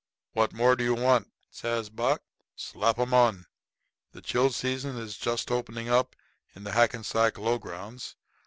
[0.33, 2.23] "What more do you want?" says Buck.
[2.55, 3.45] "Slap 'em on.
[4.13, 6.15] The chill season is just opening up
[6.55, 8.15] in the Hackensack low grounds.